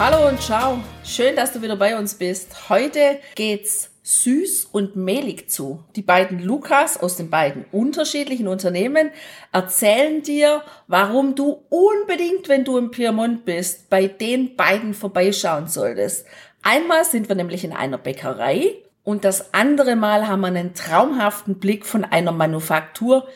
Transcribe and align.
Hallo 0.00 0.28
und 0.28 0.40
ciao. 0.40 0.82
Schön, 1.04 1.36
dass 1.36 1.52
du 1.52 1.60
wieder 1.60 1.76
bei 1.76 1.98
uns 1.98 2.14
bist. 2.14 2.70
Heute 2.70 3.18
geht's 3.34 3.90
süß 4.02 4.64
und 4.72 4.96
mehlig 4.96 5.50
zu. 5.50 5.84
Die 5.94 6.00
beiden 6.00 6.42
Lukas 6.42 6.96
aus 6.98 7.18
den 7.18 7.28
beiden 7.28 7.66
unterschiedlichen 7.70 8.48
Unternehmen 8.48 9.10
erzählen 9.52 10.22
dir, 10.22 10.62
warum 10.86 11.34
du 11.34 11.64
unbedingt, 11.68 12.48
wenn 12.48 12.64
du 12.64 12.78
im 12.78 12.90
Piemont 12.90 13.44
bist, 13.44 13.90
bei 13.90 14.06
den 14.06 14.56
beiden 14.56 14.94
vorbeischauen 14.94 15.66
solltest. 15.68 16.24
Einmal 16.62 17.04
sind 17.04 17.28
wir 17.28 17.36
nämlich 17.36 17.62
in 17.62 17.74
einer 17.74 17.98
Bäckerei 17.98 18.76
und 19.04 19.26
das 19.26 19.52
andere 19.52 19.96
Mal 19.96 20.26
haben 20.26 20.40
wir 20.40 20.46
einen 20.46 20.72
traumhaften 20.72 21.58
Blick 21.58 21.84
von 21.84 22.06
einer 22.06 22.32
Manufaktur, 22.32 23.28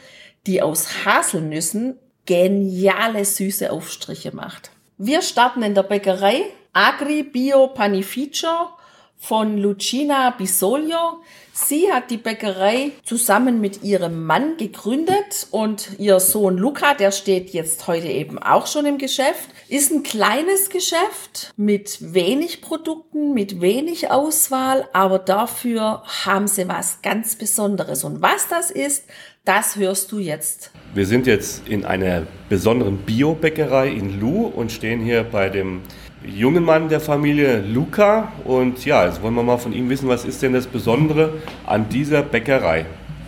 die 0.47 0.63
aus 0.63 1.05
Haselnüssen 1.05 1.99
geniale 2.25 3.27
süße 3.27 3.71
Aufstriche 3.71 4.35
macht. 4.35 4.71
Wir 4.97 5.23
starten 5.23 5.65
in 5.65 5.75
der 5.75 5.83
Bäckerei 5.83 6.45
Agri 6.73 7.25
Bio 7.25 7.67
Panificio 7.67 8.69
von 9.17 9.59
Lucina 9.59 10.31
Bisolio. 10.31 11.21
Sie 11.53 11.93
hat 11.93 12.13
die 12.13 12.17
Bäckerei 12.17 12.93
zusammen 13.03 13.61
mit 13.61 13.83
ihrem 13.83 14.25
Mann 14.25 14.57
gegründet 14.57 15.49
und 15.51 15.99
ihr 15.99 16.21
Sohn 16.21 16.57
Luca, 16.57 16.95
der 16.95 17.11
steht 17.11 17.51
jetzt 17.51 17.89
heute 17.89 18.07
eben 18.07 18.39
auch 18.39 18.69
schon 18.69 18.87
im 18.87 18.99
Geschäft, 18.99 19.49
ist 19.69 19.91
ein 19.91 20.05
kleines 20.05 20.71
Geschäft 20.71 21.53
mit 21.57 22.15
wenig 22.15 22.61
Produkten, 22.61 23.35
mit 23.35 23.61
wenig 23.61 24.13
Auswahl, 24.13 24.89
aber 24.93 25.19
dafür 25.19 26.05
haben 26.25 26.47
sie 26.47 26.69
was 26.69 27.03
ganz 27.03 27.35
Besonderes. 27.35 28.05
Und 28.05 28.23
was 28.23 28.47
das 28.47 28.71
ist, 28.71 29.05
das 29.45 29.77
hörst 29.77 30.11
du 30.11 30.19
jetzt. 30.19 30.71
Wir 30.95 31.07
sind 31.07 31.27
jetzt 31.27 31.69
in 31.69 31.85
einer 31.85 32.23
besonderen 32.49 32.99
Bio-Bäckerei 32.99 33.89
in 33.89 34.19
Lu 34.19 34.47
und 34.47 34.73
stehen 34.73 35.01
hier 35.01 35.23
bei 35.23 35.49
dem 35.49 35.83
jungen 36.25 36.65
Mann 36.65 36.89
der 36.89 37.01
Familie 37.01 37.61
Luca. 37.61 38.33
Und 38.45 38.85
ja, 38.85 39.05
jetzt 39.05 39.23
wollen 39.23 39.35
wir 39.35 39.43
mal 39.43 39.59
von 39.59 39.73
ihm 39.73 39.91
wissen, 39.91 40.09
was 40.09 40.25
ist 40.25 40.41
denn 40.43 40.55
das 40.55 40.67
Besondere 40.67 41.43
an 41.67 41.89
dieser 41.89 42.23
Bäckerei? 42.23 42.87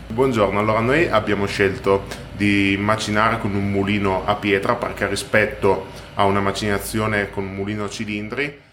Buongiorno, 0.08 0.60
allora 0.60 0.80
noi 0.80 1.10
abbiamo 1.10 1.46
scelto 1.46 2.04
di 2.38 2.78
macinare 2.80 3.38
con 3.38 3.54
un 3.54 3.70
mulino 3.70 4.24
a 4.24 4.36
pietra 4.36 4.76
perché 4.76 5.08
rispetto 5.08 5.86
a 6.14 6.24
una 6.24 6.40
macinazione 6.40 7.28
con 7.30 7.44
un 7.44 7.54
mulino 7.54 7.84
a 7.84 7.90
cilindri 7.90 8.64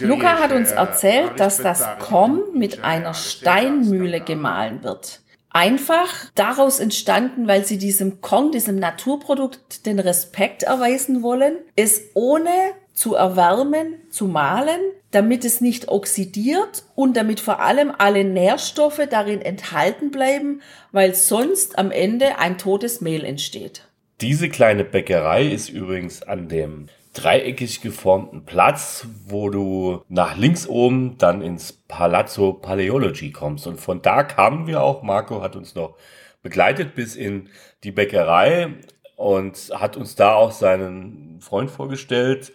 Luca 0.00 0.38
hat 0.38 0.52
uns 0.52 0.70
erzählt, 0.70 1.40
dass 1.40 1.56
das 1.56 1.84
Korn 1.98 2.42
mit 2.54 2.84
einer 2.84 3.12
Steinmühle 3.12 4.20
gemahlen 4.20 4.84
wird. 4.84 5.20
Einfach 5.50 6.30
daraus 6.36 6.78
entstanden, 6.78 7.48
weil 7.48 7.64
sie 7.64 7.76
diesem 7.76 8.20
Korn, 8.20 8.52
diesem 8.52 8.76
Naturprodukt 8.76 9.84
den 9.84 9.98
Respekt 9.98 10.62
erweisen 10.62 11.22
wollen, 11.22 11.56
es 11.74 12.02
ohne 12.14 12.50
zu 12.94 13.14
erwärmen, 13.14 13.96
zu 14.10 14.26
mahlen, 14.26 14.80
damit 15.10 15.44
es 15.44 15.60
nicht 15.60 15.88
oxidiert 15.88 16.84
und 16.94 17.16
damit 17.16 17.40
vor 17.40 17.60
allem 17.60 17.92
alle 17.98 18.24
Nährstoffe 18.24 19.02
darin 19.10 19.40
enthalten 19.40 20.12
bleiben, 20.12 20.62
weil 20.92 21.14
sonst 21.16 21.78
am 21.78 21.90
Ende 21.90 22.38
ein 22.38 22.56
totes 22.56 23.00
Mehl 23.00 23.24
entsteht. 23.24 23.88
Diese 24.20 24.48
kleine 24.48 24.84
Bäckerei 24.84 25.46
ist 25.46 25.68
übrigens 25.68 26.22
an 26.22 26.48
dem 26.48 26.88
dreieckig 27.12 27.80
geformten 27.80 28.44
Platz, 28.44 29.06
wo 29.26 29.50
du 29.50 30.02
nach 30.08 30.36
links 30.36 30.66
oben 30.66 31.18
dann 31.18 31.42
ins 31.42 31.72
Palazzo 31.72 32.52
Paleology 32.52 33.32
kommst. 33.32 33.66
Und 33.66 33.80
von 33.80 34.02
da 34.02 34.22
kamen 34.22 34.66
wir 34.66 34.82
auch, 34.82 35.02
Marco 35.02 35.42
hat 35.42 35.56
uns 35.56 35.74
noch 35.74 35.96
begleitet 36.42 36.94
bis 36.94 37.16
in 37.16 37.48
die 37.84 37.92
Bäckerei 37.92 38.74
und 39.16 39.70
hat 39.74 39.96
uns 39.96 40.14
da 40.14 40.34
auch 40.34 40.52
seinen 40.52 41.40
Freund 41.40 41.70
vorgestellt, 41.70 42.52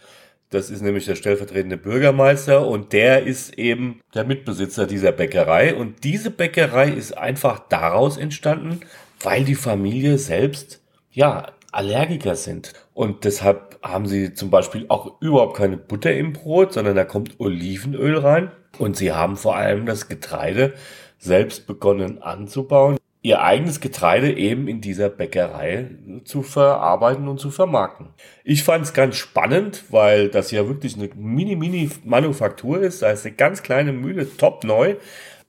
das 0.55 0.69
ist 0.69 0.81
nämlich 0.81 1.05
der 1.05 1.15
stellvertretende 1.15 1.75
Bürgermeister 1.75 2.65
und 2.67 2.93
der 2.93 3.23
ist 3.23 3.57
eben 3.57 4.01
der 4.13 4.23
Mitbesitzer 4.23 4.87
dieser 4.87 5.11
Bäckerei. 5.11 5.75
Und 5.75 6.03
diese 6.03 6.31
Bäckerei 6.31 6.89
ist 6.89 7.17
einfach 7.17 7.59
daraus 7.67 8.17
entstanden, 8.17 8.79
weil 9.21 9.43
die 9.43 9.55
Familie 9.55 10.17
selbst, 10.17 10.81
ja, 11.11 11.47
Allergiker 11.75 12.35
sind. 12.35 12.73
Und 12.93 13.23
deshalb 13.23 13.79
haben 13.83 14.07
sie 14.07 14.33
zum 14.33 14.49
Beispiel 14.49 14.85
auch 14.89 15.21
überhaupt 15.21 15.57
keine 15.57 15.77
Butter 15.77 16.13
im 16.13 16.33
Brot, 16.33 16.73
sondern 16.73 16.95
da 16.95 17.05
kommt 17.05 17.39
Olivenöl 17.39 18.17
rein. 18.17 18.51
Und 18.77 18.97
sie 18.97 19.11
haben 19.11 19.37
vor 19.37 19.55
allem 19.55 19.85
das 19.85 20.07
Getreide 20.07 20.73
selbst 21.17 21.67
begonnen 21.67 22.21
anzubauen 22.21 22.97
ihr 23.25 23.41
eigenes 23.41 23.79
Getreide 23.79 24.31
eben 24.31 24.67
in 24.67 24.81
dieser 24.81 25.09
Bäckerei 25.09 25.89
zu 26.25 26.43
verarbeiten 26.43 27.27
und 27.27 27.39
zu 27.39 27.49
vermarkten. 27.49 28.09
Ich 28.43 28.63
fand 28.63 28.85
es 28.85 28.93
ganz 28.93 29.15
spannend, 29.15 29.85
weil 29.89 30.29
das 30.29 30.51
ja 30.51 30.67
wirklich 30.67 30.95
eine 30.95 31.09
Mini-Mini-Manufaktur 31.15 32.81
ist. 32.81 33.01
Da 33.01 33.09
ist 33.09 33.25
eine 33.25 33.33
ganz 33.33 33.63
kleine 33.63 33.93
Mühle, 33.93 34.27
top 34.37 34.63
neu. 34.63 34.97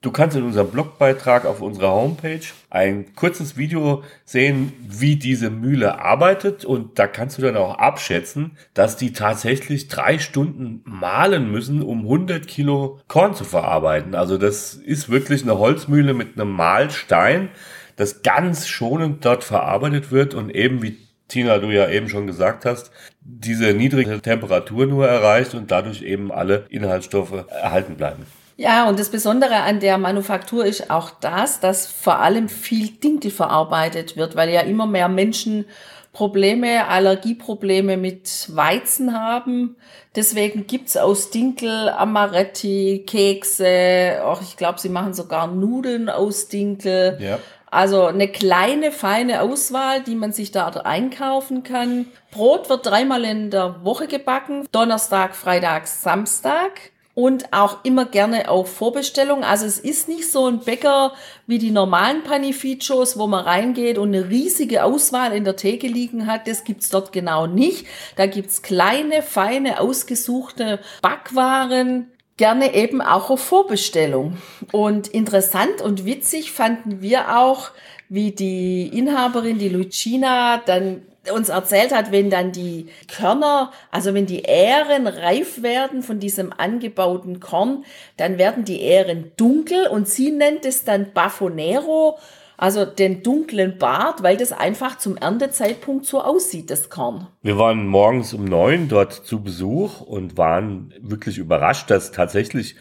Du 0.01 0.11
kannst 0.11 0.37
in 0.37 0.43
unserem 0.43 0.69
Blogbeitrag 0.69 1.45
auf 1.45 1.59
unserer 1.59 1.89
Homepage 1.89 2.41
ein 2.69 3.15
kurzes 3.15 3.57
Video 3.57 4.03
sehen, 4.25 4.71
wie 4.87 5.15
diese 5.15 5.49
Mühle 5.49 5.99
arbeitet 5.99 6.65
und 6.65 6.99
da 6.99 7.07
kannst 7.07 7.39
du 7.39 7.41
dann 7.41 7.57
auch 7.57 7.79
abschätzen, 7.79 8.57
dass 8.75 8.95
die 8.95 9.11
tatsächlich 9.11 9.87
drei 9.87 10.19
Stunden 10.19 10.81
mahlen 10.85 11.51
müssen, 11.51 11.81
um 11.81 12.01
100 12.01 12.47
Kilo 12.47 12.99
Korn 13.07 13.33
zu 13.33 13.43
verarbeiten. 13.43 14.13
Also 14.13 14.37
das 14.37 14.75
ist 14.75 15.09
wirklich 15.09 15.41
eine 15.41 15.57
Holzmühle 15.57 16.13
mit 16.13 16.39
einem 16.39 16.51
Mahlstein, 16.51 17.49
das 17.95 18.21
ganz 18.21 18.67
schonend 18.67 19.25
dort 19.25 19.43
verarbeitet 19.43 20.11
wird 20.11 20.35
und 20.35 20.51
eben 20.51 20.83
wie 20.83 20.97
Tina, 21.27 21.57
du 21.57 21.71
ja 21.71 21.89
eben 21.89 22.07
schon 22.07 22.27
gesagt 22.27 22.65
hast, 22.65 22.91
diese 23.19 23.73
niedrige 23.73 24.21
Temperatur 24.21 24.85
nur 24.85 25.07
erreicht 25.07 25.55
und 25.55 25.71
dadurch 25.71 26.03
eben 26.03 26.31
alle 26.31 26.65
Inhaltsstoffe 26.69 27.45
erhalten 27.49 27.95
bleiben. 27.95 28.25
Ja, 28.57 28.89
und 28.89 28.99
das 28.99 29.09
Besondere 29.09 29.57
an 29.57 29.79
der 29.79 29.99
Manufaktur 29.99 30.65
ist 30.65 30.89
auch 30.89 31.11
das, 31.11 31.59
dass 31.59 31.85
vor 31.85 32.19
allem 32.19 32.49
viel 32.49 32.89
Dinkel 32.89 33.29
verarbeitet 33.29 34.17
wird, 34.17 34.35
weil 34.35 34.49
ja 34.49 34.61
immer 34.61 34.87
mehr 34.87 35.07
Menschen 35.07 35.65
Probleme, 36.11 36.87
Allergieprobleme 36.87 37.95
mit 37.95 38.47
Weizen 38.55 39.13
haben. 39.13 39.75
Deswegen 40.15 40.65
gibt's 40.65 40.97
aus 40.97 41.29
Dinkel 41.29 41.89
Amaretti, 41.89 43.03
Kekse, 43.05 44.23
auch 44.25 44.41
ich 44.41 44.57
glaube, 44.57 44.79
sie 44.79 44.89
machen 44.89 45.13
sogar 45.13 45.45
Nudeln 45.45 46.09
aus 46.09 46.47
Dinkel. 46.47 47.19
Ja. 47.21 47.37
Also 47.69 48.05
eine 48.05 48.27
kleine, 48.27 48.91
feine 48.91 49.43
Auswahl, 49.43 50.01
die 50.01 50.15
man 50.15 50.33
sich 50.33 50.51
da 50.51 50.67
einkaufen 50.69 51.61
kann. 51.61 52.07
Brot 52.31 52.69
wird 52.71 52.87
dreimal 52.87 53.23
in 53.23 53.51
der 53.51 53.83
Woche 53.83 54.07
gebacken. 54.07 54.65
Donnerstag, 54.71 55.35
Freitag, 55.35 55.85
Samstag 55.85 56.71
und 57.17 57.51
auch 57.51 57.83
immer 57.83 58.05
gerne 58.05 58.47
auf 58.47 58.71
Vorbestellung. 58.71 59.43
Also 59.43 59.65
es 59.65 59.79
ist 59.79 60.07
nicht 60.07 60.31
so 60.31 60.45
ein 60.45 60.59
Bäcker 60.59 61.13
wie 61.47 61.57
die 61.57 61.71
normalen 61.71 62.21
Panificios, 62.21 63.17
wo 63.17 63.25
man 63.25 63.43
reingeht 63.43 63.97
und 63.97 64.13
eine 64.13 64.29
riesige 64.29 64.83
Auswahl 64.83 65.33
in 65.33 65.43
der 65.43 65.55
Theke 65.55 65.87
liegen 65.87 66.27
hat. 66.27 66.47
Das 66.47 66.63
gibt's 66.63 66.91
dort 66.91 67.11
genau 67.11 67.47
nicht. 67.47 67.87
Da 68.17 68.27
gibt's 68.27 68.61
kleine, 68.61 69.23
feine, 69.23 69.79
ausgesuchte 69.79 70.77
Backwaren, 71.01 72.11
gerne 72.37 72.75
eben 72.75 73.01
auch 73.01 73.31
auf 73.31 73.39
Vorbestellung. 73.39 74.37
Und 74.71 75.07
interessant 75.07 75.81
und 75.81 76.05
witzig 76.05 76.51
fanden 76.51 77.01
wir 77.01 77.35
auch, 77.39 77.71
wie 78.09 78.31
die 78.31 78.95
Inhaberin, 78.95 79.57
die 79.57 79.69
Lucina, 79.69 80.57
dann 80.63 81.01
uns 81.33 81.49
erzählt 81.49 81.93
hat, 81.93 82.11
wenn 82.11 82.29
dann 82.29 82.51
die 82.51 82.87
Körner, 83.07 83.71
also 83.91 84.13
wenn 84.13 84.25
die 84.25 84.43
Ähren 84.43 85.07
reif 85.07 85.61
werden 85.61 86.03
von 86.03 86.19
diesem 86.19 86.53
angebauten 86.53 87.39
Korn, 87.39 87.85
dann 88.17 88.37
werden 88.37 88.65
die 88.65 88.81
Ähren 88.81 89.31
dunkel 89.37 89.87
und 89.87 90.07
sie 90.07 90.31
nennt 90.31 90.65
es 90.65 90.83
dann 90.83 91.13
Baffonero, 91.13 92.17
also 92.57 92.85
den 92.85 93.21
dunklen 93.21 93.77
Bart, 93.77 94.23
weil 94.23 94.35
das 94.35 94.51
einfach 94.51 94.97
zum 94.97 95.15
Erntezeitpunkt 95.15 96.05
so 96.05 96.21
aussieht, 96.21 96.71
das 96.71 96.89
Korn. 96.89 97.27
Wir 97.43 97.57
waren 97.57 97.85
morgens 97.85 98.33
um 98.33 98.45
neun 98.45 98.89
dort 98.89 99.13
zu 99.13 99.43
Besuch 99.43 100.01
und 100.01 100.37
waren 100.37 100.93
wirklich 100.99 101.37
überrascht, 101.37 101.91
dass 101.91 102.11
tatsächlich 102.11 102.75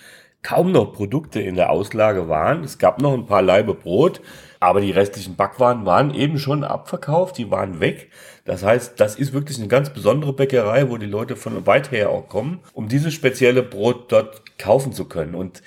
kaum 0.46 0.70
noch 0.70 0.92
Produkte 0.92 1.40
in 1.40 1.56
der 1.56 1.70
Auslage 1.70 2.28
waren. 2.28 2.62
Es 2.62 2.78
gab 2.78 3.02
noch 3.02 3.12
ein 3.14 3.26
paar 3.26 3.42
Laibe 3.42 3.74
Brot, 3.74 4.20
aber 4.60 4.80
die 4.80 4.92
restlichen 4.92 5.34
Backwaren 5.34 5.84
waren 5.86 6.14
eben 6.14 6.38
schon 6.38 6.62
abverkauft, 6.62 7.36
die 7.36 7.50
waren 7.50 7.80
weg. 7.80 8.10
Das 8.44 8.62
heißt, 8.62 9.00
das 9.00 9.16
ist 9.16 9.32
wirklich 9.32 9.58
eine 9.58 9.66
ganz 9.66 9.90
besondere 9.90 10.32
Bäckerei, 10.32 10.88
wo 10.88 10.98
die 10.98 11.06
Leute 11.06 11.34
von 11.34 11.66
weit 11.66 11.90
her 11.90 12.10
auch 12.10 12.28
kommen, 12.28 12.60
um 12.74 12.86
dieses 12.86 13.12
spezielle 13.12 13.64
Brot 13.64 14.12
dort 14.12 14.56
kaufen 14.56 14.92
zu 14.92 15.06
können. 15.06 15.34
Und 15.34 15.62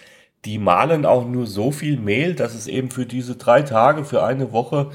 die 0.46 0.58
mahlen 0.58 1.06
auch 1.06 1.28
nur 1.28 1.46
so 1.46 1.72
viel 1.72 1.98
Mehl, 1.98 2.34
dass 2.34 2.56
es 2.56 2.68
eben 2.68 2.90
für 2.90 3.06
diese 3.06 3.36
drei 3.36 3.64
Tage, 3.64 4.06
für 4.06 4.24
eine 4.24 4.54
Woche, 4.54 4.92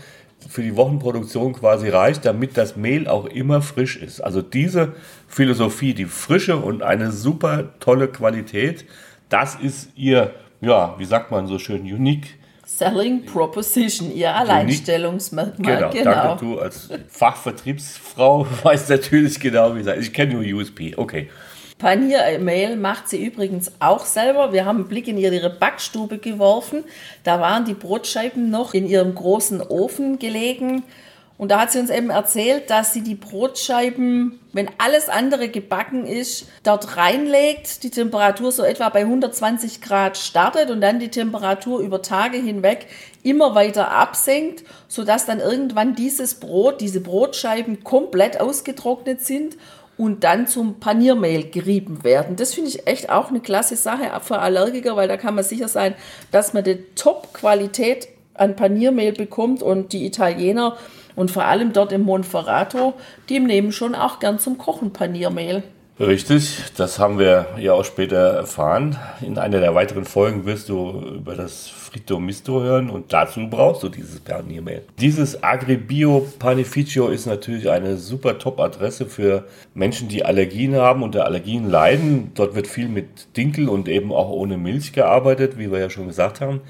für 0.49 0.63
die 0.63 0.77
Wochenproduktion 0.77 1.53
quasi 1.53 1.91
reicht, 1.91 2.25
damit 2.25 2.57
das 2.57 2.77
Mehl 2.77 3.07
auch 3.07 3.27
immer 3.27 3.61
frisch 3.61 3.99
ist. 3.99 4.23
Also 4.23 4.41
diese 4.41 4.95
Philosophie, 5.29 5.93
die 5.93 6.07
Frische 6.07 6.57
und 6.57 6.83
eine 6.83 7.13
super 7.13 7.75
tolle 7.81 8.09
Qualität, 8.09 8.87
das 9.29 9.55
ist 9.57 9.91
ihr, 9.97 10.35
ja, 10.61 10.95
wie 10.99 11.05
sagt 11.05 11.31
man 11.31 11.47
so 11.47 11.59
schön, 11.59 11.83
unique 11.83 12.39
Selling 12.67 13.25
Proposition, 13.27 14.13
ihr 14.13 14.35
Alleinstellungsmerkmal. 14.35 15.77
Genau, 15.77 15.91
genau. 15.91 16.13
Danke, 16.13 16.45
du 16.45 16.59
als 16.59 16.89
Fachvertriebsfrau 17.09 18.47
weißt 18.63 18.91
natürlich 18.91 19.39
genau, 19.39 19.77
wie 19.77 19.81
es 19.81 19.87
Ich 19.99 20.13
kenne 20.13 20.35
nur 20.35 20.43
USP, 20.43 20.95
okay. 20.97 21.29
Paniermehl 21.79 22.77
macht 22.77 23.09
sie 23.09 23.25
übrigens 23.25 23.73
auch 23.81 24.07
selber. 24.07 24.53
Wir 24.53 24.65
haben 24.65 24.79
einen 24.79 24.89
Blick 24.89 25.09
in 25.09 25.19
ihre 25.19 25.51
Backstube 25.51 26.19
geworfen. 26.19 26.85
Da 27.25 27.41
waren 27.41 27.65
die 27.65 27.75
Brotscheiben 27.75 28.49
noch 28.49 28.75
in 28.75 28.87
ihrem 28.87 29.15
großen 29.15 29.61
Ofen 29.61 30.19
gelegen. 30.19 30.85
Und 31.37 31.51
da 31.51 31.61
hat 31.61 31.73
sie 31.73 31.81
uns 31.81 31.91
eben 31.91 32.11
erzählt, 32.11 32.71
dass 32.71 32.93
sie 32.93 33.01
die 33.01 33.17
Brotscheiben, 33.17 34.39
wenn 34.53 34.71
alles 34.79 35.09
andere 35.09 35.49
gebacken 35.49 36.07
ist, 36.07 36.47
dort 36.63 36.97
reinlegt, 36.97 37.83
die 37.83 37.91
Temperatur 37.91 38.53
so 38.53 38.63
etwa 38.63 38.89
bei 38.89 39.01
120 39.01 39.81
Grad 39.81 40.17
startet 40.17 40.71
und 40.71 40.81
dann 40.81 41.01
die 41.01 41.09
Temperatur 41.09 41.81
über 41.81 42.03
Tage 42.03 42.39
hinweg 42.39 42.87
immer 43.25 43.57
weiter 43.57 43.91
absenkt, 43.91 44.63
sodass 44.87 45.27
dann 45.27 45.41
irgendwann 45.41 45.97
dieses 45.97 46.37
Brot, 46.37 46.81
diese 46.81 47.01
Brotscheiben 47.01 47.83
komplett 47.83 48.41
ausgetrocknet 48.41 49.21
sind 49.21 49.57
und 49.97 50.23
dann 50.23 50.47
zum 50.47 50.79
Paniermehl 50.79 51.51
gerieben 51.51 52.05
werden. 52.05 52.37
Das 52.37 52.55
finde 52.55 52.71
ich 52.71 52.87
echt 52.87 53.11
auch 53.11 53.31
eine 53.31 53.41
klasse 53.41 53.77
Sache 53.77 54.09
für 54.23 54.39
Allergiker, 54.39 54.95
weil 54.95 55.09
da 55.09 55.17
kann 55.17 55.35
man 55.35 55.45
sicher 55.45 55.69
sein, 55.69 55.95
dass 56.31 56.53
man 56.53 56.63
die 56.63 56.85
Top-Qualität 56.95 58.09
an 58.35 58.57
Paniermehl 58.57 59.13
bekommt 59.13 59.63
und 59.63 59.93
die 59.93 60.07
Italiener 60.07 60.77
und 61.17 61.31
vor 61.31 61.45
allem 61.45 61.73
dort 61.73 61.93
im 61.93 62.03
Monferrato, 62.03 62.95
die 63.29 63.41
nehmen 63.41 63.73
schon 63.73 63.95
auch 63.95 64.19
gern 64.19 64.39
zum 64.39 64.59
Kochen 64.59 64.93
Paniermehl. 64.93 65.63
Richtig, 66.01 66.59
das 66.77 66.99
haben 66.99 67.21
wir 67.21 67.47
ja 67.57 67.73
auch 67.73 67.85
später 67.85 68.17
erfahren. 68.17 68.99
In 69.21 69.39
einer 69.39 69.61
der 69.61 69.77
weiteren 69.77 70.05
Folgen 70.05 70.45
wirst 70.45 70.69
du 70.69 70.91
über 71.19 71.37
das 71.37 71.69
Frito 71.69 72.19
Misto 72.19 72.61
hören 72.61 72.91
und 72.91 73.13
dazu 73.13 73.47
brauchst 73.49 73.85
du 73.85 73.89
dieses 73.89 74.19
Paniermehl. 74.19 74.83
Dieses 74.99 75.45
Agribio 75.45 76.27
Panificio 76.41 77.07
ist 77.07 77.27
natürlich 77.27 77.71
eine 77.71 77.97
super 77.97 78.41
Top-Adresse 78.41 79.07
für 79.07 79.45
Menschen, 79.73 80.09
die 80.09 80.25
Allergien 80.25 80.75
haben 80.75 81.05
und 81.05 81.15
der 81.15 81.27
Allergien 81.27 81.71
leiden. 81.71 82.33
Dort 82.35 82.57
wird 82.57 82.67
viel 82.67 82.89
mit 82.89 83.37
Dinkel 83.37 83.69
und 83.69 83.89
eben 83.89 84.11
auch 84.13 84.31
ohne 84.31 84.57
Milch 84.57 84.93
gearbeitet, 84.93 85.59
wie 85.59 85.71
wir 85.71 85.79
ja 85.79 85.91
schon 85.91 86.09
gesagt 86.09 86.41
haben. 86.41 86.61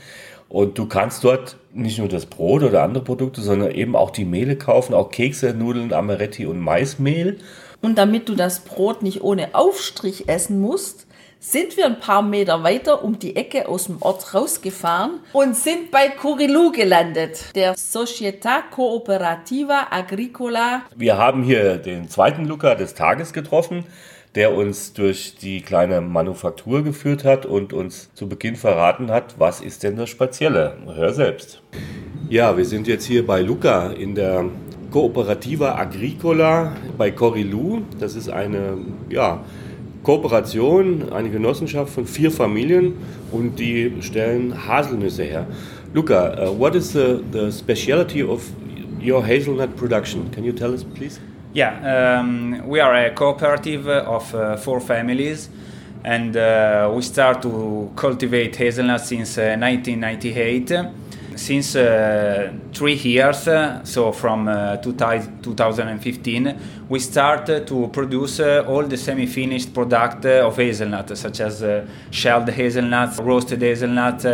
Und 0.54 0.78
du 0.78 0.86
kannst 0.86 1.24
dort 1.24 1.56
nicht 1.72 1.98
nur 1.98 2.06
das 2.06 2.26
Brot 2.26 2.62
oder 2.62 2.84
andere 2.84 3.02
Produkte, 3.02 3.40
sondern 3.40 3.72
eben 3.72 3.96
auch 3.96 4.12
die 4.12 4.24
Mehle 4.24 4.54
kaufen, 4.54 4.94
auch 4.94 5.10
Kekse, 5.10 5.52
Nudeln, 5.52 5.92
Amaretti 5.92 6.46
und 6.46 6.60
Maismehl. 6.60 7.38
Und 7.82 7.98
damit 7.98 8.28
du 8.28 8.36
das 8.36 8.60
Brot 8.60 9.02
nicht 9.02 9.24
ohne 9.24 9.56
Aufstrich 9.56 10.28
essen 10.28 10.60
musst, 10.60 11.08
sind 11.40 11.76
wir 11.76 11.86
ein 11.86 11.98
paar 11.98 12.22
Meter 12.22 12.62
weiter 12.62 13.02
um 13.02 13.18
die 13.18 13.34
Ecke 13.34 13.68
aus 13.68 13.86
dem 13.86 14.00
Ort 14.00 14.32
rausgefahren 14.32 15.18
und 15.32 15.56
sind 15.56 15.90
bei 15.90 16.08
Curilou 16.08 16.70
gelandet, 16.70 17.46
der 17.56 17.74
Società 17.74 18.62
Cooperativa 18.70 19.88
Agricola. 19.90 20.82
Wir 20.94 21.18
haben 21.18 21.42
hier 21.42 21.78
den 21.78 22.08
zweiten 22.08 22.44
Luca 22.44 22.76
des 22.76 22.94
Tages 22.94 23.32
getroffen 23.32 23.84
der 24.34 24.54
uns 24.54 24.92
durch 24.92 25.36
die 25.36 25.60
kleine 25.60 26.00
Manufaktur 26.00 26.82
geführt 26.82 27.24
hat 27.24 27.46
und 27.46 27.72
uns 27.72 28.12
zu 28.14 28.28
Beginn 28.28 28.56
verraten 28.56 29.10
hat, 29.10 29.36
was 29.38 29.60
ist 29.60 29.82
denn 29.82 29.96
das 29.96 30.10
Spezielle? 30.10 30.76
Hör 30.94 31.12
selbst. 31.12 31.62
Ja, 32.28 32.56
wir 32.56 32.64
sind 32.64 32.88
jetzt 32.88 33.04
hier 33.04 33.24
bei 33.24 33.40
Luca 33.42 33.90
in 33.90 34.14
der 34.14 34.46
Cooperativa 34.90 35.76
Agricola 35.76 36.72
bei 36.98 37.10
Corilou. 37.10 37.82
Das 38.00 38.16
ist 38.16 38.28
eine 38.28 38.78
ja, 39.08 39.44
Kooperation, 40.02 41.12
eine 41.12 41.30
Genossenschaft 41.30 41.92
von 41.92 42.06
vier 42.06 42.30
Familien 42.30 42.94
und 43.30 43.58
die 43.58 43.92
stellen 44.00 44.66
Haselnüsse 44.66 45.24
her. 45.24 45.46
Luca, 45.92 46.48
uh, 46.48 46.58
what 46.58 46.74
is 46.74 46.92
the, 46.92 47.20
the 47.32 47.52
speciality 47.52 48.22
of 48.22 48.42
your 49.00 49.24
hazelnut 49.24 49.76
production? 49.76 50.28
Can 50.32 50.44
you 50.44 50.52
tell 50.52 50.72
us, 50.72 50.84
please? 50.84 51.20
Yeah, 51.54 52.18
um, 52.18 52.66
we 52.66 52.80
are 52.80 52.92
a 52.92 53.12
cooperative 53.12 53.86
of 53.86 54.34
uh, 54.34 54.56
four 54.56 54.80
families, 54.80 55.48
and 56.02 56.36
uh, 56.36 56.90
we 56.92 57.00
start 57.02 57.42
to 57.42 57.92
cultivate 57.94 58.56
hazelnut 58.56 59.02
since 59.02 59.38
uh, 59.38 59.54
1998. 59.56 60.72
Since 61.36 61.76
uh, 61.76 62.52
three 62.72 62.94
years, 62.94 63.46
uh, 63.46 63.84
so 63.84 64.10
from 64.10 64.48
uh, 64.48 64.78
2015, 64.78 66.58
we 66.88 66.98
start 66.98 67.46
to 67.46 67.88
produce 67.92 68.40
all 68.40 68.82
the 68.82 68.96
semi-finished 68.96 69.72
product 69.72 70.24
of 70.26 70.56
hazelnut, 70.56 71.16
such 71.16 71.38
as 71.38 71.62
shelled 72.10 72.48
hazelnuts, 72.48 73.20
roasted 73.20 73.62
hazelnut, 73.62 74.24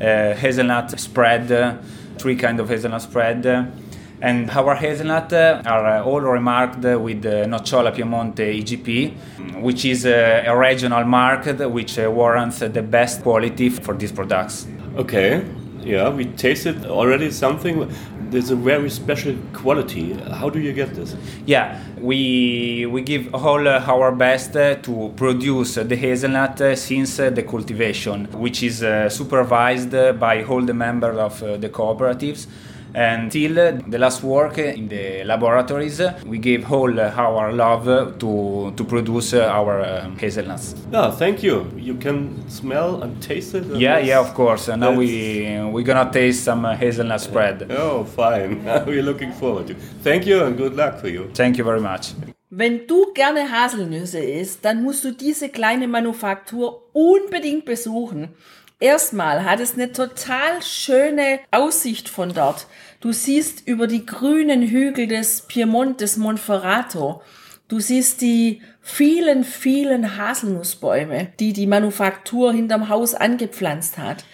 hazelnut 0.00 0.98
spread, 0.98 1.78
three 2.18 2.34
kind 2.34 2.58
of 2.58 2.68
hazelnut 2.68 3.02
spread. 3.02 3.85
And 4.20 4.50
our 4.50 4.74
hazelnut 4.74 5.32
uh, 5.32 5.62
are 5.66 5.86
uh, 5.86 6.04
all 6.04 6.20
remarked 6.20 6.78
with 6.78 7.22
the 7.22 7.44
Nocciola 7.46 7.94
Piemonte 7.94 8.62
EGP, 8.62 9.60
which 9.60 9.84
is 9.84 10.06
a, 10.06 10.54
regional 10.56 11.04
market 11.04 11.70
which 11.70 11.98
uh, 11.98 12.10
warrants 12.10 12.60
the 12.60 12.82
best 12.82 13.22
quality 13.22 13.68
for 13.68 13.94
these 13.94 14.12
products. 14.12 14.66
Okay, 14.96 15.44
yeah, 15.82 16.08
we 16.08 16.24
tasted 16.24 16.86
already 16.86 17.30
something. 17.30 17.92
There's 18.30 18.50
a 18.50 18.56
very 18.56 18.88
special 18.88 19.36
quality. 19.52 20.14
How 20.14 20.48
do 20.48 20.60
you 20.60 20.72
get 20.72 20.94
this? 20.94 21.14
Yeah, 21.44 21.78
we 22.00 22.86
we 22.86 23.02
give 23.02 23.34
all 23.34 23.68
uh, 23.68 23.84
our 23.86 24.12
best 24.12 24.56
uh, 24.56 24.76
to 24.76 25.12
produce 25.14 25.74
the 25.74 25.94
hazelnut 25.94 26.60
uh, 26.60 26.74
since 26.74 27.18
the 27.18 27.44
cultivation, 27.46 28.24
which 28.32 28.62
is 28.62 28.78
supervised 29.12 29.92
by 30.18 30.42
all 30.42 30.62
the 30.62 30.74
members 30.74 31.18
of 31.18 31.60
the 31.60 31.68
cooperatives 31.68 32.46
until 32.96 33.82
the 33.86 33.98
last 33.98 34.22
work 34.22 34.56
in 34.58 34.88
the 34.88 35.22
laboratories, 35.24 36.00
we 36.24 36.38
gave 36.38 36.72
all 36.72 36.98
our 36.98 37.52
love 37.52 38.18
to, 38.18 38.72
to 38.74 38.84
produce 38.84 39.34
our 39.34 39.84
um, 39.84 40.16
hazelnuts. 40.16 40.74
Yeah, 40.90 41.10
thank 41.10 41.42
you. 41.42 41.70
You 41.76 41.94
can 41.96 42.48
smell 42.48 43.02
and 43.02 43.22
taste 43.22 43.54
it? 43.54 43.66
Yeah, 43.66 43.98
yeah, 43.98 44.18
of 44.18 44.32
course. 44.34 44.68
And 44.68 44.80
now 44.80 44.92
we, 44.92 45.60
we're 45.70 45.84
gonna 45.84 46.10
taste 46.10 46.44
some 46.44 46.64
hazelnut 46.64 47.20
spread. 47.20 47.70
Oh, 47.70 48.04
fine. 48.04 48.64
we're 48.86 49.02
looking 49.02 49.32
forward 49.32 49.66
to 49.66 49.72
it. 49.74 49.78
Thank 50.02 50.26
you 50.26 50.42
and 50.44 50.56
good 50.56 50.74
luck 50.74 50.98
for 50.98 51.08
you. 51.08 51.30
Thank 51.34 51.58
you 51.58 51.64
very 51.64 51.80
much. 51.80 52.14
Wenn 52.48 52.86
du 52.86 53.12
gerne 53.12 53.50
Haselnüsse 53.50 54.20
isst, 54.20 54.64
dann 54.64 54.82
musst 54.82 55.04
du 55.04 55.12
diese 55.12 55.48
kleine 55.48 55.88
Manufaktur 55.88 56.84
unbedingt 56.92 57.64
besuchen. 57.64 58.28
Erstmal 58.78 59.44
hat 59.44 59.60
es 59.60 59.74
eine 59.74 59.92
total 59.92 60.62
schöne 60.62 61.40
Aussicht 61.50 62.10
von 62.10 62.34
dort. 62.34 62.66
Du 63.00 63.12
siehst 63.12 63.66
über 63.66 63.86
die 63.86 64.04
grünen 64.04 64.62
Hügel 64.62 65.06
des 65.06 65.42
Piemont, 65.42 66.02
des 66.02 66.18
Monferrato. 66.18 67.22
Du 67.68 67.80
siehst 67.80 68.20
die 68.20 68.60
vielen, 68.82 69.44
vielen 69.44 70.18
Haselnussbäume, 70.18 71.28
die 71.40 71.54
die 71.54 71.66
Manufaktur 71.66 72.52
hinterm 72.52 72.90
Haus 72.90 73.14
angepflanzt 73.14 73.96
hat. 73.96 74.24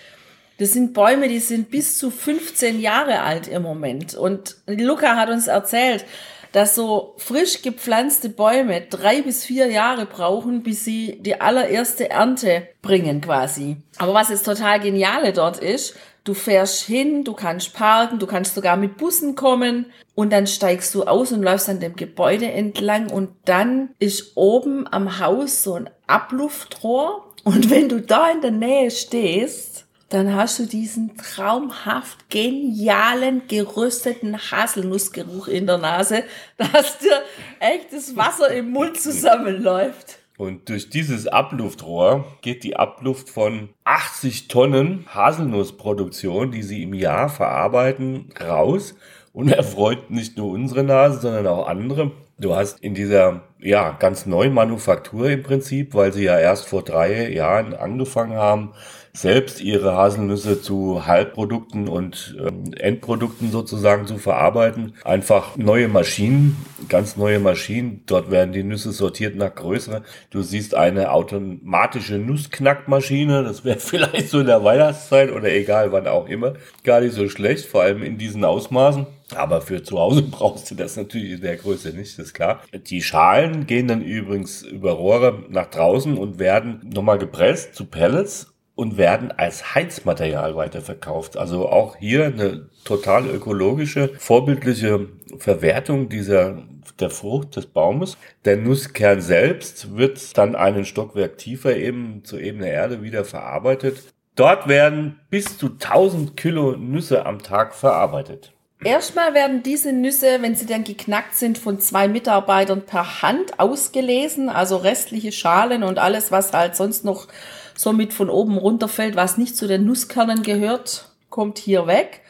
Das 0.58 0.72
sind 0.72 0.92
Bäume, 0.92 1.28
die 1.28 1.38
sind 1.38 1.70
bis 1.70 1.96
zu 1.96 2.10
15 2.10 2.80
Jahre 2.80 3.20
alt 3.20 3.46
im 3.46 3.62
Moment. 3.62 4.14
Und 4.14 4.56
Luca 4.66 5.16
hat 5.16 5.30
uns 5.30 5.46
erzählt, 5.46 6.04
dass 6.52 6.74
so 6.74 7.14
frisch 7.16 7.62
gepflanzte 7.62 8.28
Bäume 8.28 8.82
drei 8.82 9.22
bis 9.22 9.44
vier 9.44 9.66
Jahre 9.66 10.06
brauchen, 10.06 10.62
bis 10.62 10.84
sie 10.84 11.18
die 11.20 11.40
allererste 11.40 12.10
Ernte 12.10 12.68
bringen 12.82 13.20
quasi. 13.20 13.78
Aber 13.98 14.14
was 14.14 14.28
jetzt 14.28 14.44
total 14.44 14.80
geniale 14.80 15.32
dort 15.32 15.58
ist, 15.58 15.96
du 16.24 16.34
fährst 16.34 16.82
hin, 16.82 17.24
du 17.24 17.32
kannst 17.32 17.74
parken, 17.74 18.18
du 18.18 18.26
kannst 18.26 18.54
sogar 18.54 18.76
mit 18.76 18.96
Bussen 18.96 19.34
kommen 19.34 19.86
und 20.14 20.32
dann 20.32 20.46
steigst 20.46 20.94
du 20.94 21.04
aus 21.04 21.32
und 21.32 21.42
läufst 21.42 21.68
an 21.68 21.80
dem 21.80 21.96
Gebäude 21.96 22.50
entlang 22.50 23.10
und 23.10 23.30
dann 23.44 23.90
ist 23.98 24.36
oben 24.36 24.86
am 24.90 25.18
Haus 25.18 25.62
so 25.62 25.74
ein 25.74 25.90
Abluftrohr 26.06 27.32
und 27.44 27.70
wenn 27.70 27.88
du 27.88 28.00
da 28.00 28.30
in 28.30 28.40
der 28.40 28.50
Nähe 28.50 28.90
stehst, 28.90 29.71
dann 30.12 30.34
hast 30.34 30.58
du 30.58 30.66
diesen 30.66 31.16
traumhaft 31.16 32.28
genialen 32.28 33.42
gerösteten 33.48 34.36
Haselnussgeruch 34.36 35.48
in 35.48 35.66
der 35.66 35.78
Nase, 35.78 36.24
dass 36.58 36.98
dir 36.98 37.22
echt 37.60 37.92
das 37.92 38.14
Wasser 38.14 38.50
im 38.52 38.70
Mund 38.70 39.00
zusammenläuft. 39.00 40.18
Und 40.36 40.68
durch 40.68 40.90
dieses 40.90 41.26
Abluftrohr 41.26 42.26
geht 42.42 42.64
die 42.64 42.76
Abluft 42.76 43.30
von 43.30 43.70
80 43.84 44.48
Tonnen 44.48 45.06
Haselnussproduktion, 45.14 46.50
die 46.50 46.62
sie 46.62 46.82
im 46.82 46.94
Jahr 46.94 47.28
verarbeiten, 47.28 48.30
raus 48.40 48.94
und 49.32 49.48
erfreut 49.52 50.10
nicht 50.10 50.36
nur 50.36 50.50
unsere 50.50 50.84
Nase, 50.84 51.20
sondern 51.20 51.46
auch 51.46 51.68
andere. 51.68 52.10
Du 52.38 52.54
hast 52.54 52.80
in 52.80 52.94
dieser 52.94 53.42
ja 53.60 53.92
ganz 53.92 54.26
neuen 54.26 54.52
Manufaktur 54.52 55.30
im 55.30 55.42
Prinzip, 55.42 55.94
weil 55.94 56.12
sie 56.12 56.24
ja 56.24 56.38
erst 56.38 56.66
vor 56.66 56.82
drei 56.82 57.30
Jahren 57.30 57.72
angefangen 57.72 58.34
haben, 58.34 58.72
selbst 59.14 59.60
ihre 59.60 59.94
Haselnüsse 59.94 60.62
zu 60.62 61.06
Halbprodukten 61.06 61.86
und 61.86 62.34
ähm, 62.40 62.72
Endprodukten 62.74 63.50
sozusagen 63.50 64.06
zu 64.06 64.16
verarbeiten. 64.16 64.94
Einfach 65.04 65.56
neue 65.58 65.88
Maschinen, 65.88 66.56
ganz 66.88 67.16
neue 67.16 67.38
Maschinen. 67.38 68.02
Dort 68.06 68.30
werden 68.30 68.52
die 68.52 68.62
Nüsse 68.62 68.90
sortiert 68.92 69.36
nach 69.36 69.54
Größe. 69.54 70.02
Du 70.30 70.42
siehst 70.42 70.74
eine 70.74 71.12
automatische 71.12 72.14
Nussknackmaschine. 72.14 73.44
Das 73.44 73.66
wäre 73.66 73.78
vielleicht 73.80 74.30
so 74.30 74.40
in 74.40 74.46
der 74.46 74.64
Weihnachtszeit 74.64 75.30
oder 75.30 75.52
egal 75.52 75.92
wann 75.92 76.06
auch 76.06 76.26
immer. 76.26 76.54
Gar 76.82 77.02
nicht 77.02 77.14
so 77.14 77.28
schlecht, 77.28 77.66
vor 77.66 77.82
allem 77.82 78.02
in 78.02 78.16
diesen 78.16 78.44
Ausmaßen. 78.44 79.06
Aber 79.34 79.60
für 79.60 79.82
zu 79.82 79.98
Hause 79.98 80.22
brauchst 80.30 80.70
du 80.70 80.74
das 80.74 80.96
natürlich 80.96 81.32
in 81.32 81.40
der 81.42 81.56
Größe 81.56 81.90
nicht, 81.90 82.18
ist 82.18 82.32
klar. 82.32 82.62
Die 82.72 83.02
Schalen 83.02 83.66
gehen 83.66 83.88
dann 83.88 84.02
übrigens 84.02 84.62
über 84.62 84.92
Rohre 84.92 85.44
nach 85.50 85.66
draußen 85.66 86.16
und 86.16 86.38
werden 86.38 86.80
nochmal 86.94 87.18
gepresst 87.18 87.74
zu 87.74 87.84
Pellets 87.84 88.51
und 88.74 88.96
werden 88.96 89.30
als 89.30 89.74
Heizmaterial 89.74 90.56
weiterverkauft. 90.56 91.36
Also 91.36 91.68
auch 91.68 91.96
hier 91.96 92.26
eine 92.26 92.68
total 92.84 93.26
ökologische, 93.26 94.10
vorbildliche 94.18 95.08
Verwertung 95.38 96.08
dieser 96.08 96.62
der 96.98 97.10
Frucht 97.10 97.56
des 97.56 97.66
Baumes. 97.66 98.16
Der 98.44 98.56
Nusskern 98.56 99.20
selbst 99.20 99.96
wird 99.96 100.36
dann 100.36 100.54
einen 100.54 100.84
Stockwerk 100.84 101.38
tiefer 101.38 101.76
eben 101.76 102.22
zur 102.24 102.40
Ebene 102.40 102.68
Erde 102.68 103.02
wieder 103.02 103.24
verarbeitet. 103.24 104.12
Dort 104.34 104.68
werden 104.68 105.20
bis 105.28 105.58
zu 105.58 105.66
1000 105.66 106.36
Kilo 106.36 106.76
Nüsse 106.76 107.26
am 107.26 107.42
Tag 107.42 107.74
verarbeitet. 107.74 108.52
Erstmal 108.84 109.32
werden 109.34 109.62
diese 109.62 109.92
Nüsse, 109.92 110.38
wenn 110.40 110.56
sie 110.56 110.66
dann 110.66 110.82
geknackt 110.82 111.36
sind, 111.36 111.56
von 111.58 111.78
zwei 111.78 112.08
Mitarbeitern 112.08 112.84
per 112.84 113.22
Hand 113.22 113.60
ausgelesen, 113.60 114.48
also 114.48 114.76
restliche 114.76 115.30
Schalen 115.30 115.84
und 115.84 115.98
alles, 115.98 116.32
was 116.32 116.52
halt 116.52 116.74
sonst 116.74 117.04
noch 117.04 117.28
somit 117.74 118.12
von 118.12 118.30
oben 118.30 118.56
runterfällt, 118.58 119.16
was 119.16 119.38
nicht 119.38 119.56
zu 119.56 119.66
den 119.66 119.84
Nusskernen 119.84 120.42
gehört, 120.42 121.08
kommt 121.30 121.58
hier 121.58 121.86
weg. 121.86 122.22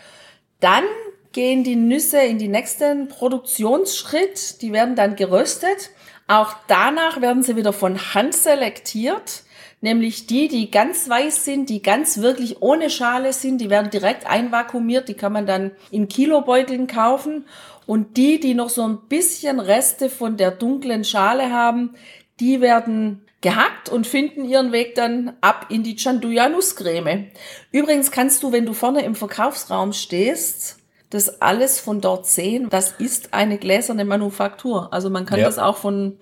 Dann 0.61 0.85
gehen 1.33 1.65
die 1.65 1.77
Nüsse 1.77 2.21
in 2.21 2.39
die 2.39 2.49
nächsten 2.49 3.09
Produktionsschritt, 3.09 4.63
die 4.63 4.73
werden 4.73 4.97
dann 4.97 5.17
geröstet. 5.17 5.91
Auch 6.29 6.55
danach 6.69 7.21
werden 7.21 7.43
sie 7.43 7.57
wieder 7.57 7.73
von 7.73 8.15
Hand 8.15 8.35
selektiert, 8.35 9.43
nämlich 9.81 10.27
die, 10.27 10.49
die 10.49 10.71
ganz 10.71 11.09
weiß 11.09 11.45
sind, 11.45 11.69
die 11.69 11.83
ganz 11.83 12.19
wirklich 12.19 12.63
ohne 12.63 12.91
Schale 12.91 13.33
sind, 13.33 13.61
die 13.61 13.71
werden 13.71 13.91
direkt 13.91 14.27
einvakuumiert, 14.27 15.09
die 15.09 15.15
kann 15.15 15.33
man 15.33 15.47
dann 15.47 15.73
in 15.91 16.09
Kilobeuteln 16.09 16.87
kaufen. 16.87 17.47
Und 17.85 18.17
die, 18.17 18.39
die 18.39 18.55
noch 18.55 18.71
so 18.71 18.87
ein 18.87 19.01
bisschen 19.09 19.59
Reste 19.59 20.09
von 20.09 20.37
der 20.37 20.53
dunklen 20.53 21.03
Schale 21.03 21.51
haben, 21.51 21.95
die 22.39 22.61
werden 22.61 23.27
gehackt 23.43 23.89
und 23.89 24.07
finden 24.07 24.45
ihren 24.45 24.73
Weg 24.73 24.95
dann 24.95 25.35
ab 25.41 25.67
in 25.69 25.83
die 25.83 25.97
Chanduya 25.97 26.49
Nusscreme. 26.49 27.27
Übrigens 27.73 28.11
kannst 28.11 28.43
du, 28.43 28.53
wenn 28.53 28.65
du 28.65 28.73
vorne 28.73 29.05
im 29.05 29.15
Verkaufsraum 29.15 29.93
stehst, 29.93 30.79
das 31.11 31.43
alles 31.43 31.79
von 31.79 32.01
dort 32.01 32.27
sehen. 32.27 32.69
Das 32.71 32.93
ist 32.93 33.35
eine 33.35 33.59
gläserne 33.59 34.05
Manufaktur. 34.05 34.93
Also 34.93 35.11
man 35.11 35.27
kann 35.27 35.41
ja. 35.41 35.47
das 35.47 35.59
auch 35.59 35.77
von 35.77 36.19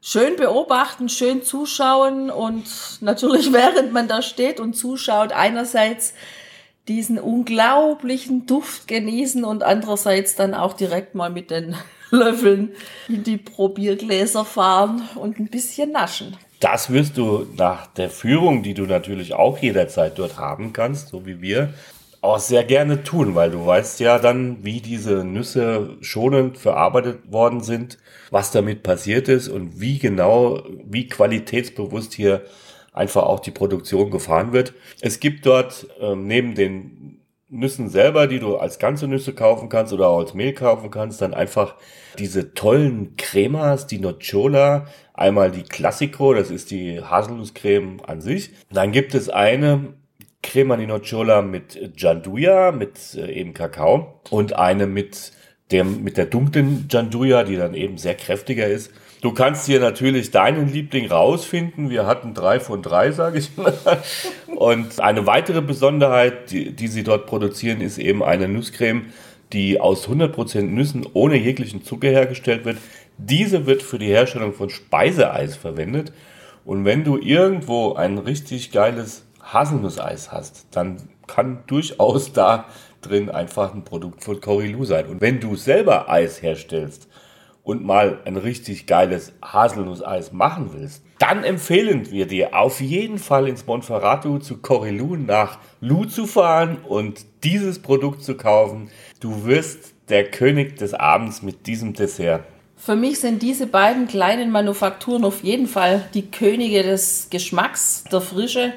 schön 0.00 0.36
beobachten, 0.36 1.08
schön 1.08 1.42
zuschauen 1.42 2.30
und 2.30 2.64
natürlich 3.00 3.52
während 3.52 3.92
man 3.92 4.08
da 4.08 4.22
steht 4.22 4.58
und 4.58 4.74
zuschaut, 4.74 5.32
einerseits 5.32 6.14
diesen 6.88 7.18
unglaublichen 7.18 8.46
Duft 8.46 8.88
genießen 8.88 9.44
und 9.44 9.62
andererseits 9.62 10.34
dann 10.34 10.54
auch 10.54 10.72
direkt 10.72 11.14
mal 11.14 11.30
mit 11.30 11.50
den 11.50 11.76
Löffeln 12.10 12.72
in 13.08 13.22
die 13.22 13.36
Probiergläser 13.36 14.44
fahren 14.44 15.08
und 15.14 15.38
ein 15.38 15.48
bisschen 15.48 15.92
naschen. 15.92 16.36
Das 16.62 16.92
wirst 16.92 17.18
du 17.18 17.44
nach 17.56 17.88
der 17.88 18.08
Führung, 18.08 18.62
die 18.62 18.72
du 18.72 18.84
natürlich 18.84 19.34
auch 19.34 19.58
jederzeit 19.58 20.16
dort 20.16 20.38
haben 20.38 20.72
kannst, 20.72 21.08
so 21.08 21.26
wie 21.26 21.42
wir, 21.42 21.74
auch 22.20 22.38
sehr 22.38 22.62
gerne 22.62 23.02
tun, 23.02 23.34
weil 23.34 23.50
du 23.50 23.66
weißt 23.66 23.98
ja 23.98 24.20
dann, 24.20 24.62
wie 24.62 24.80
diese 24.80 25.24
Nüsse 25.24 25.96
schonend 26.02 26.56
verarbeitet 26.56 27.32
worden 27.32 27.62
sind, 27.62 27.98
was 28.30 28.52
damit 28.52 28.84
passiert 28.84 29.26
ist 29.26 29.48
und 29.48 29.80
wie 29.80 29.98
genau, 29.98 30.62
wie 30.84 31.08
qualitätsbewusst 31.08 32.12
hier 32.12 32.42
einfach 32.92 33.24
auch 33.24 33.40
die 33.40 33.50
Produktion 33.50 34.12
gefahren 34.12 34.52
wird. 34.52 34.72
Es 35.00 35.18
gibt 35.18 35.46
dort 35.46 35.88
ähm, 36.00 36.28
neben 36.28 36.54
den 36.54 37.21
Nüssen 37.52 37.90
selber, 37.90 38.26
die 38.26 38.38
du 38.38 38.56
als 38.56 38.78
ganze 38.78 39.06
Nüsse 39.06 39.34
kaufen 39.34 39.68
kannst 39.68 39.92
oder 39.92 40.08
auch 40.08 40.20
als 40.20 40.32
Mehl 40.32 40.54
kaufen 40.54 40.90
kannst, 40.90 41.20
dann 41.20 41.34
einfach 41.34 41.76
diese 42.18 42.54
tollen 42.54 43.14
Cremas, 43.16 43.86
die 43.86 43.98
Nocciola, 43.98 44.86
einmal 45.12 45.50
die 45.50 45.62
Classico, 45.62 46.32
das 46.32 46.50
ist 46.50 46.70
die 46.70 47.02
Haselnusscreme 47.02 48.00
an 48.06 48.22
sich. 48.22 48.52
Dann 48.70 48.90
gibt 48.90 49.14
es 49.14 49.28
eine 49.28 49.92
Crema 50.42 50.78
di 50.78 50.86
Nocciola 50.86 51.42
mit 51.42 51.94
Gianduja, 51.94 52.72
mit 52.72 53.14
äh, 53.14 53.30
eben 53.30 53.52
Kakao 53.52 54.20
und 54.30 54.54
eine 54.54 54.86
mit 54.86 55.32
dem, 55.70 56.02
mit 56.02 56.16
der 56.16 56.26
dunklen 56.26 56.86
Gianduja, 56.88 57.44
die 57.44 57.56
dann 57.56 57.74
eben 57.74 57.98
sehr 57.98 58.14
kräftiger 58.14 58.66
ist. 58.66 58.92
Du 59.22 59.32
kannst 59.32 59.66
hier 59.66 59.78
natürlich 59.78 60.32
deinen 60.32 60.68
Liebling 60.68 61.06
rausfinden. 61.06 61.90
Wir 61.90 62.06
hatten 62.06 62.34
drei 62.34 62.58
von 62.58 62.82
drei, 62.82 63.12
sage 63.12 63.38
ich 63.38 63.56
mal. 63.56 63.72
Und 64.48 64.98
eine 64.98 65.26
weitere 65.26 65.62
Besonderheit, 65.62 66.50
die, 66.50 66.72
die 66.72 66.88
sie 66.88 67.04
dort 67.04 67.26
produzieren, 67.26 67.80
ist 67.80 67.98
eben 67.98 68.24
eine 68.24 68.48
Nusscreme, 68.48 69.12
die 69.52 69.80
aus 69.80 70.08
100% 70.08 70.62
Nüssen 70.62 71.06
ohne 71.12 71.36
jeglichen 71.36 71.84
Zucker 71.84 72.08
hergestellt 72.08 72.64
wird. 72.64 72.78
Diese 73.16 73.64
wird 73.64 73.84
für 73.84 74.00
die 74.00 74.08
Herstellung 74.08 74.54
von 74.54 74.70
Speiseeis 74.70 75.54
verwendet. 75.54 76.12
Und 76.64 76.84
wenn 76.84 77.04
du 77.04 77.16
irgendwo 77.16 77.94
ein 77.94 78.18
richtig 78.18 78.72
geiles 78.72 79.24
Haselnusseis 79.40 80.32
hast, 80.32 80.66
dann 80.72 80.96
kann 81.28 81.62
durchaus 81.68 82.32
da 82.32 82.66
drin 83.02 83.30
einfach 83.30 83.72
ein 83.72 83.84
Produkt 83.84 84.24
von 84.24 84.40
Corilu 84.40 84.84
sein. 84.84 85.06
Und 85.06 85.20
wenn 85.20 85.38
du 85.38 85.54
selber 85.54 86.10
Eis 86.10 86.42
herstellst, 86.42 87.06
und 87.64 87.84
mal 87.84 88.20
ein 88.24 88.36
richtig 88.36 88.86
geiles 88.86 89.32
Haselnusseis 89.42 90.32
machen 90.32 90.70
willst, 90.72 91.02
dann 91.18 91.44
empfehlen 91.44 92.10
wir 92.10 92.26
dir 92.26 92.56
auf 92.56 92.80
jeden 92.80 93.18
Fall 93.18 93.48
ins 93.48 93.66
Monferrato 93.66 94.38
zu 94.38 94.58
Corrilu 94.58 95.16
nach 95.16 95.58
Lu 95.80 96.04
zu 96.04 96.26
fahren 96.26 96.78
und 96.88 97.24
dieses 97.44 97.80
Produkt 97.80 98.24
zu 98.24 98.36
kaufen. 98.36 98.90
Du 99.20 99.44
wirst 99.44 99.94
der 100.08 100.30
König 100.30 100.76
des 100.76 100.94
Abends 100.94 101.42
mit 101.42 101.66
diesem 101.66 101.92
Dessert. 101.92 102.44
Für 102.76 102.96
mich 102.96 103.20
sind 103.20 103.42
diese 103.42 103.68
beiden 103.68 104.08
kleinen 104.08 104.50
Manufakturen 104.50 105.24
auf 105.24 105.44
jeden 105.44 105.68
Fall 105.68 106.04
die 106.14 106.32
Könige 106.32 106.82
des 106.82 107.28
Geschmacks, 107.30 108.02
der 108.10 108.20
Frische. 108.20 108.72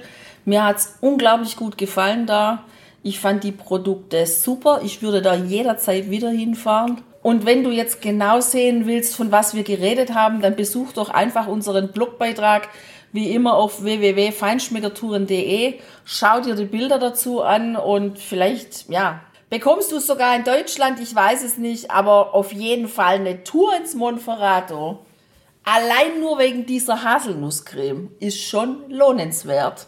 Mir 0.46 0.64
hat 0.64 0.78
es 0.78 0.96
unglaublich 1.02 1.56
gut 1.56 1.80
gefallen 1.80 2.28
da. 2.28 2.64
Ich 3.02 3.20
fand 3.20 3.44
die 3.44 3.52
Produkte 3.52 4.28
super. 4.28 4.82
Ich 4.84 5.02
würde 5.02 5.24
da 5.24 5.34
jederzeit 5.34 6.12
wieder 6.12 6.30
hinfahren. 6.30 7.02
Und 7.26 7.48
wenn 7.48 7.64
du 7.64 7.72
jetzt 7.72 8.04
genau 8.04 8.40
sehen 8.40 8.86
willst, 8.86 9.16
von 9.16 9.32
was 9.32 9.56
wir 9.56 9.64
geredet 9.64 10.14
haben, 10.14 10.42
dann 10.42 10.56
besuch 10.56 10.94
doch 10.94 11.10
einfach 11.10 11.48
unseren 11.48 11.92
Blogbeitrag 11.92 12.70
wie 13.14 13.32
immer 13.32 13.56
auf 13.56 13.82
www.feinschmeckertouren.de. 13.84 15.80
Schau 16.04 16.42
dir 16.42 16.54
die 16.54 16.66
Bilder 16.66 17.00
dazu 17.00 17.42
an 17.42 17.78
und 17.78 18.20
vielleicht, 18.20 18.92
ja, 18.92 19.22
bekommst 19.50 19.92
du 19.92 19.96
es 19.96 20.06
sogar 20.06 20.36
in 20.36 20.44
Deutschland, 20.44 21.00
ich 21.00 21.16
weiß 21.16 21.44
es 21.44 21.58
nicht, 21.58 21.90
aber 21.90 22.36
auf 22.36 22.54
jeden 22.54 22.88
Fall 22.88 23.16
eine 23.16 23.44
Tour 23.44 23.76
ins 23.76 23.96
Monferrato. 23.96 25.04
Allein 25.64 26.20
nur 26.20 26.38
wegen 26.38 26.68
dieser 26.68 27.04
Haselnusscreme 27.04 28.12
ist 28.20 28.40
schon 28.40 28.88
lohnenswert. 28.92 29.88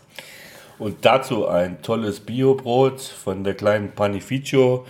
Und 0.79 1.05
dazu 1.05 1.47
ein 1.47 1.83
tolles 1.83 2.19
Biobrot 2.19 2.99
von 2.99 3.43
der 3.43 3.53
kleinen 3.53 3.91
Panificio 3.91 4.87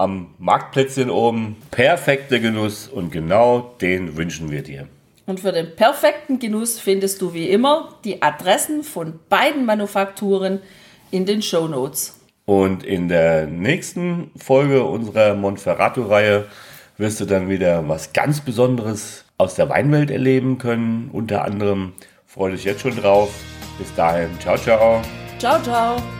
am 0.00 0.34
Marktplätzchen 0.38 1.10
oben. 1.10 1.56
Perfekter 1.70 2.38
Genuss 2.38 2.88
und 2.88 3.12
genau 3.12 3.74
den 3.80 4.16
wünschen 4.16 4.50
wir 4.50 4.62
dir. 4.62 4.88
Und 5.26 5.40
für 5.40 5.52
den 5.52 5.76
perfekten 5.76 6.38
Genuss 6.38 6.80
findest 6.80 7.22
du 7.22 7.34
wie 7.34 7.50
immer 7.50 7.96
die 8.04 8.20
Adressen 8.22 8.82
von 8.82 9.20
beiden 9.28 9.64
Manufakturen 9.64 10.60
in 11.10 11.26
den 11.26 11.42
Show 11.42 11.68
Notes. 11.68 12.18
Und 12.46 12.82
in 12.82 13.08
der 13.08 13.46
nächsten 13.46 14.32
Folge 14.36 14.82
unserer 14.82 15.34
Monferrato-Reihe 15.34 16.46
wirst 16.98 17.20
du 17.20 17.26
dann 17.26 17.48
wieder 17.48 17.88
was 17.88 18.12
ganz 18.12 18.40
Besonderes 18.40 19.24
aus 19.38 19.54
der 19.54 19.68
Weinwelt 19.68 20.10
erleben 20.10 20.58
können. 20.58 21.10
Unter 21.12 21.44
anderem 21.44 21.92
freue 22.26 22.52
dich 22.52 22.64
jetzt 22.64 22.80
schon 22.80 22.96
drauf. 22.96 23.30
Bis 23.78 23.94
dahin, 23.94 24.28
ciao, 24.40 24.56
ciao. 24.56 25.00
Ciao, 25.38 25.62
ciao. 25.62 26.19